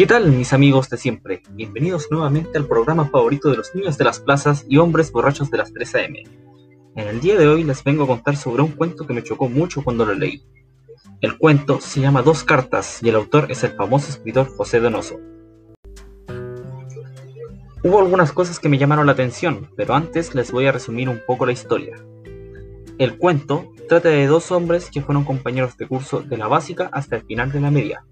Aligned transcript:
¿Qué 0.00 0.06
tal 0.06 0.32
mis 0.32 0.54
amigos 0.54 0.88
de 0.88 0.96
siempre? 0.96 1.42
Bienvenidos 1.50 2.10
nuevamente 2.10 2.56
al 2.56 2.64
programa 2.64 3.10
favorito 3.10 3.50
de 3.50 3.58
los 3.58 3.74
niños 3.74 3.98
de 3.98 4.04
las 4.04 4.18
plazas 4.18 4.64
y 4.66 4.78
hombres 4.78 5.12
borrachos 5.12 5.50
de 5.50 5.58
las 5.58 5.74
3 5.74 5.94
AM. 5.96 6.14
En 6.96 7.06
el 7.06 7.20
día 7.20 7.36
de 7.36 7.46
hoy 7.46 7.64
les 7.64 7.84
vengo 7.84 8.04
a 8.04 8.06
contar 8.06 8.34
sobre 8.34 8.62
un 8.62 8.70
cuento 8.70 9.06
que 9.06 9.12
me 9.12 9.22
chocó 9.22 9.50
mucho 9.50 9.84
cuando 9.84 10.06
lo 10.06 10.14
leí. 10.14 10.42
El 11.20 11.36
cuento 11.36 11.82
se 11.82 12.00
llama 12.00 12.22
Dos 12.22 12.44
cartas 12.44 13.02
y 13.02 13.10
el 13.10 13.16
autor 13.16 13.48
es 13.50 13.62
el 13.62 13.72
famoso 13.72 14.08
escritor 14.08 14.48
José 14.56 14.80
Donoso. 14.80 15.20
Hubo 17.84 17.98
algunas 17.98 18.32
cosas 18.32 18.58
que 18.58 18.70
me 18.70 18.78
llamaron 18.78 19.04
la 19.04 19.12
atención, 19.12 19.68
pero 19.76 19.92
antes 19.92 20.34
les 20.34 20.50
voy 20.50 20.64
a 20.64 20.72
resumir 20.72 21.10
un 21.10 21.20
poco 21.26 21.44
la 21.44 21.52
historia. 21.52 22.02
El 22.96 23.18
cuento 23.18 23.70
trata 23.86 24.08
de 24.08 24.26
dos 24.26 24.50
hombres 24.50 24.88
que 24.90 25.02
fueron 25.02 25.24
compañeros 25.24 25.76
de 25.76 25.86
curso 25.86 26.22
de 26.22 26.38
la 26.38 26.48
básica 26.48 26.88
hasta 26.90 27.16
el 27.16 27.22
final 27.22 27.52
de 27.52 27.60
la 27.60 27.70
media, 27.70 28.06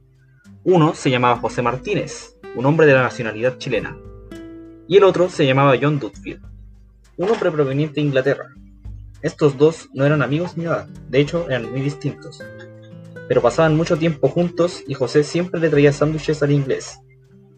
uno 0.71 0.95
se 0.95 1.11
llamaba 1.11 1.39
José 1.39 1.63
Martínez, 1.63 2.37
un 2.55 2.67
hombre 2.67 2.87
de 2.87 2.93
la 2.93 3.01
nacionalidad 3.01 3.57
chilena, 3.57 3.97
y 4.87 4.99
el 4.99 5.05
otro 5.05 5.31
se 5.31 5.47
llamaba 5.47 5.79
John 5.81 5.99
Dutfield, 5.99 6.43
un 7.17 7.31
hombre 7.31 7.51
proveniente 7.51 7.95
de 7.95 8.07
Inglaterra. 8.07 8.55
Estos 9.23 9.57
dos 9.57 9.89
no 9.95 10.05
eran 10.05 10.21
amigos 10.21 10.59
ni 10.59 10.65
nada, 10.65 10.87
de 11.09 11.21
hecho 11.21 11.49
eran 11.49 11.71
muy 11.71 11.81
distintos, 11.81 12.45
pero 13.29 13.41
pasaban 13.41 13.79
mucho 13.79 13.97
tiempo 13.97 14.29
juntos 14.29 14.83
y 14.87 14.93
José 14.93 15.25
siempre 15.25 15.59
le 15.59 15.71
traía 15.71 15.91
sándwiches 15.91 16.43
al 16.43 16.53
inglés, 16.53 16.99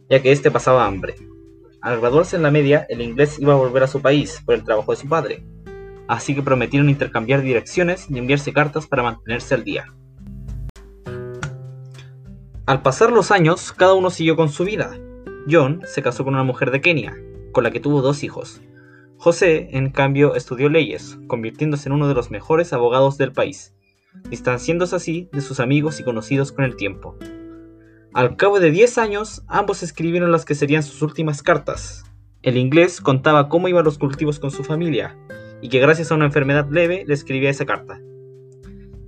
ya 0.08 0.22
que 0.22 0.30
éste 0.30 0.52
pasaba 0.52 0.86
hambre. 0.86 1.16
Al 1.82 1.98
graduarse 1.98 2.36
en 2.36 2.44
la 2.44 2.52
media, 2.52 2.86
el 2.88 3.00
inglés 3.00 3.40
iba 3.40 3.54
a 3.54 3.56
volver 3.56 3.82
a 3.82 3.88
su 3.88 4.00
país 4.00 4.40
por 4.46 4.54
el 4.54 4.62
trabajo 4.62 4.92
de 4.92 4.98
su 4.98 5.08
padre, 5.08 5.42
así 6.06 6.32
que 6.32 6.42
prometieron 6.42 6.88
intercambiar 6.88 7.42
direcciones 7.42 8.06
y 8.08 8.16
enviarse 8.18 8.52
cartas 8.52 8.86
para 8.86 9.02
mantenerse 9.02 9.56
al 9.56 9.64
día. 9.64 9.86
Al 12.70 12.82
pasar 12.82 13.10
los 13.10 13.32
años, 13.32 13.72
cada 13.72 13.94
uno 13.94 14.10
siguió 14.10 14.36
con 14.36 14.48
su 14.48 14.62
vida. 14.62 14.96
John 15.50 15.82
se 15.86 16.02
casó 16.02 16.22
con 16.22 16.34
una 16.34 16.44
mujer 16.44 16.70
de 16.70 16.80
Kenia, 16.80 17.16
con 17.50 17.64
la 17.64 17.72
que 17.72 17.80
tuvo 17.80 18.00
dos 18.00 18.22
hijos. 18.22 18.60
José, 19.16 19.70
en 19.72 19.90
cambio, 19.90 20.36
estudió 20.36 20.68
leyes, 20.68 21.18
convirtiéndose 21.26 21.88
en 21.88 21.94
uno 21.94 22.06
de 22.06 22.14
los 22.14 22.30
mejores 22.30 22.72
abogados 22.72 23.18
del 23.18 23.32
país, 23.32 23.74
distanciándose 24.28 24.94
así 24.94 25.28
de 25.32 25.40
sus 25.40 25.58
amigos 25.58 25.98
y 25.98 26.04
conocidos 26.04 26.52
con 26.52 26.64
el 26.64 26.76
tiempo. 26.76 27.16
Al 28.14 28.36
cabo 28.36 28.60
de 28.60 28.70
10 28.70 28.98
años, 28.98 29.42
ambos 29.48 29.82
escribieron 29.82 30.30
las 30.30 30.44
que 30.44 30.54
serían 30.54 30.84
sus 30.84 31.02
últimas 31.02 31.42
cartas. 31.42 32.04
El 32.42 32.56
inglés 32.56 33.00
contaba 33.00 33.48
cómo 33.48 33.66
iban 33.66 33.84
los 33.84 33.98
cultivos 33.98 34.38
con 34.38 34.52
su 34.52 34.62
familia, 34.62 35.18
y 35.60 35.70
que 35.70 35.80
gracias 35.80 36.12
a 36.12 36.14
una 36.14 36.26
enfermedad 36.26 36.68
leve 36.70 37.02
le 37.04 37.14
escribía 37.14 37.50
esa 37.50 37.66
carta. 37.66 38.00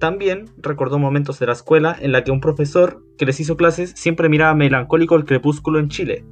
También 0.02 0.46
recordó 0.56 0.98
momentos 0.98 1.38
de 1.38 1.46
la 1.46 1.52
escuela 1.52 1.96
en 2.00 2.10
la 2.10 2.24
que 2.24 2.32
un 2.32 2.40
profesor 2.40 3.04
que 3.16 3.24
les 3.24 3.38
hizo 3.38 3.56
clases 3.56 3.92
siempre 3.94 4.28
miraba 4.28 4.52
melancólico 4.52 5.14
el 5.14 5.24
crepúsculo 5.24 5.78
en 5.78 5.90
Chile, 5.90 6.24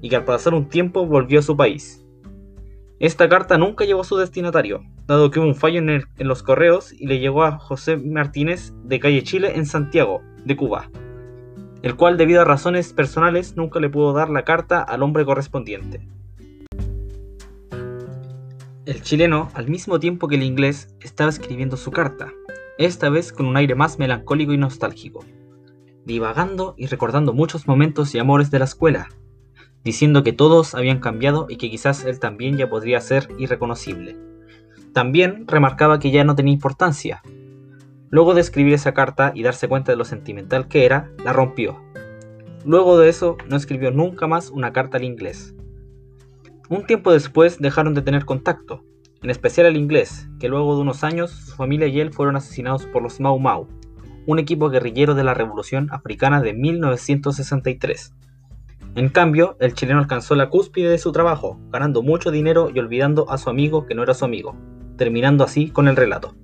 y 0.00 0.08
que 0.08 0.16
al 0.16 0.24
pasar 0.24 0.54
un 0.54 0.70
tiempo 0.70 1.04
volvió 1.04 1.40
a 1.40 1.42
su 1.42 1.54
país. 1.54 2.06
Esta 3.00 3.28
carta 3.28 3.58
nunca 3.58 3.84
llegó 3.84 4.00
a 4.00 4.04
su 4.04 4.16
destinatario, 4.16 4.80
dado 5.06 5.30
que 5.30 5.40
hubo 5.40 5.46
un 5.46 5.54
fallo 5.54 5.80
en, 5.80 6.02
los 6.20 6.42
correos 6.42 6.94
y 6.94 7.06
le 7.06 7.18
llegó 7.18 7.42
a 7.42 7.58
José 7.58 7.98
Martínez 7.98 8.72
de 8.82 8.98
Calle 8.98 9.22
Chile 9.22 9.56
en 9.56 9.66
Santiago, 9.66 10.22
de 10.46 10.56
Cuba, 10.56 10.88
el 11.82 11.96
cual 11.96 12.16
debido 12.16 12.40
a 12.40 12.46
razones 12.46 12.94
personales 12.94 13.58
nunca 13.58 13.78
le 13.78 13.90
pudo 13.90 14.14
dar 14.14 14.30
la 14.30 14.44
carta 14.44 14.80
al 14.80 15.02
hombre 15.02 15.26
correspondiente. 15.26 16.08
El 18.86 19.02
chileno, 19.02 19.50
al 19.52 19.68
mismo 19.68 20.00
tiempo 20.00 20.28
que 20.28 20.36
el 20.36 20.42
inglés, 20.42 20.96
estaba 21.02 21.28
escribiendo 21.28 21.76
su 21.76 21.90
carta, 21.90 22.32
esta 22.84 23.08
vez 23.08 23.32
con 23.32 23.46
un 23.46 23.56
aire 23.56 23.74
más 23.74 23.98
melancólico 23.98 24.52
y 24.52 24.58
nostálgico, 24.58 25.24
divagando 26.04 26.74
y 26.76 26.86
recordando 26.86 27.32
muchos 27.32 27.66
momentos 27.66 28.14
y 28.14 28.18
amores 28.18 28.50
de 28.50 28.58
la 28.58 28.64
escuela, 28.64 29.08
diciendo 29.84 30.22
que 30.22 30.32
todos 30.32 30.74
habían 30.74 31.00
cambiado 31.00 31.46
y 31.48 31.56
que 31.56 31.70
quizás 31.70 32.04
él 32.04 32.18
también 32.18 32.56
ya 32.56 32.68
podría 32.68 33.00
ser 33.00 33.28
irreconocible. 33.38 34.16
También 34.92 35.46
remarcaba 35.48 35.98
que 35.98 36.10
ya 36.10 36.24
no 36.24 36.34
tenía 36.34 36.54
importancia. 36.54 37.22
Luego 38.10 38.34
de 38.34 38.42
escribir 38.42 38.74
esa 38.74 38.92
carta 38.92 39.32
y 39.34 39.42
darse 39.42 39.68
cuenta 39.68 39.90
de 39.90 39.96
lo 39.96 40.04
sentimental 40.04 40.68
que 40.68 40.84
era, 40.84 41.10
la 41.24 41.32
rompió. 41.32 41.82
Luego 42.64 42.98
de 42.98 43.08
eso 43.08 43.36
no 43.48 43.56
escribió 43.56 43.90
nunca 43.90 44.26
más 44.26 44.50
una 44.50 44.72
carta 44.72 44.98
al 44.98 45.04
inglés. 45.04 45.54
Un 46.68 46.86
tiempo 46.86 47.12
después 47.12 47.58
dejaron 47.58 47.94
de 47.94 48.02
tener 48.02 48.24
contacto, 48.24 48.84
en 49.22 49.30
especial 49.30 49.66
el 49.66 49.76
inglés, 49.76 50.28
que 50.40 50.48
luego 50.48 50.74
de 50.74 50.82
unos 50.82 51.04
años 51.04 51.30
su 51.30 51.54
familia 51.54 51.86
y 51.86 52.00
él 52.00 52.12
fueron 52.12 52.36
asesinados 52.36 52.86
por 52.86 53.02
los 53.02 53.20
Mau 53.20 53.38
Mau, 53.38 53.68
un 54.26 54.38
equipo 54.38 54.68
guerrillero 54.68 55.14
de 55.14 55.24
la 55.24 55.34
Revolución 55.34 55.88
Africana 55.90 56.40
de 56.40 56.52
1963. 56.52 58.14
En 58.94 59.08
cambio, 59.08 59.56
el 59.60 59.74
chileno 59.74 60.00
alcanzó 60.00 60.34
la 60.34 60.50
cúspide 60.50 60.90
de 60.90 60.98
su 60.98 61.12
trabajo, 61.12 61.58
ganando 61.70 62.02
mucho 62.02 62.30
dinero 62.30 62.70
y 62.74 62.78
olvidando 62.78 63.30
a 63.30 63.38
su 63.38 63.48
amigo 63.48 63.86
que 63.86 63.94
no 63.94 64.02
era 64.02 64.14
su 64.14 64.24
amigo, 64.24 64.54
terminando 64.96 65.44
así 65.44 65.70
con 65.70 65.88
el 65.88 65.96
relato. 65.96 66.34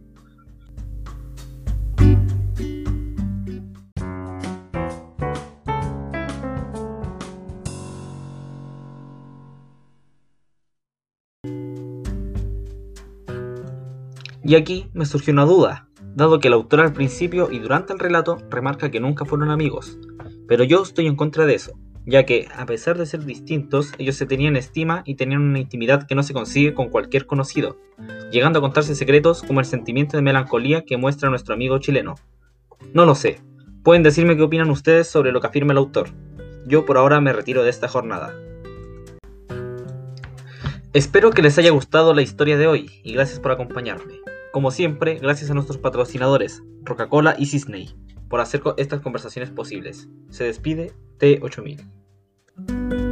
Y 14.44 14.54
aquí 14.54 14.88
me 14.92 15.06
surgió 15.06 15.32
una 15.32 15.44
duda, 15.44 15.88
dado 16.14 16.38
que 16.38 16.48
el 16.48 16.54
autor 16.54 16.80
al 16.80 16.92
principio 16.92 17.50
y 17.50 17.58
durante 17.58 17.92
el 17.92 17.98
relato 17.98 18.38
remarca 18.50 18.90
que 18.90 19.00
nunca 19.00 19.24
fueron 19.24 19.50
amigos. 19.50 19.98
Pero 20.46 20.64
yo 20.64 20.82
estoy 20.82 21.06
en 21.06 21.16
contra 21.16 21.44
de 21.46 21.54
eso, 21.54 21.78
ya 22.06 22.24
que, 22.24 22.48
a 22.56 22.64
pesar 22.64 22.96
de 22.96 23.04
ser 23.04 23.24
distintos, 23.24 23.92
ellos 23.98 24.16
se 24.16 24.26
tenían 24.26 24.56
estima 24.56 25.02
y 25.04 25.16
tenían 25.16 25.42
una 25.42 25.58
intimidad 25.58 26.06
que 26.06 26.14
no 26.14 26.22
se 26.22 26.32
consigue 26.32 26.72
con 26.72 26.88
cualquier 26.88 27.26
conocido, 27.26 27.76
llegando 28.32 28.58
a 28.58 28.62
contarse 28.62 28.94
secretos 28.94 29.42
como 29.42 29.60
el 29.60 29.66
sentimiento 29.66 30.16
de 30.16 30.22
melancolía 30.22 30.84
que 30.86 30.96
muestra 30.96 31.28
nuestro 31.28 31.54
amigo 31.54 31.78
chileno. 31.78 32.14
No 32.94 33.04
lo 33.04 33.14
sé, 33.14 33.42
pueden 33.82 34.02
decirme 34.02 34.36
qué 34.36 34.42
opinan 34.42 34.70
ustedes 34.70 35.08
sobre 35.08 35.32
lo 35.32 35.40
que 35.40 35.48
afirma 35.48 35.72
el 35.72 35.78
autor. 35.78 36.08
Yo 36.66 36.86
por 36.86 36.96
ahora 36.96 37.20
me 37.20 37.32
retiro 37.32 37.62
de 37.62 37.70
esta 37.70 37.88
jornada. 37.88 38.34
Espero 40.94 41.30
que 41.32 41.42
les 41.42 41.58
haya 41.58 41.70
gustado 41.70 42.14
la 42.14 42.22
historia 42.22 42.56
de 42.56 42.66
hoy 42.66 42.90
y 43.04 43.12
gracias 43.12 43.40
por 43.40 43.52
acompañarme. 43.52 44.14
Como 44.52 44.70
siempre, 44.70 45.18
gracias 45.18 45.50
a 45.50 45.54
nuestros 45.54 45.76
patrocinadores, 45.76 46.62
Coca-Cola 46.86 47.36
y 47.38 47.44
Disney, 47.44 47.94
por 48.30 48.40
hacer 48.40 48.62
estas 48.78 49.02
conversaciones 49.02 49.50
posibles. 49.50 50.08
Se 50.30 50.44
despide 50.44 50.94
T8000. 51.18 53.06